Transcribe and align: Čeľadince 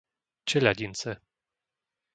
Čeľadince 0.49 1.11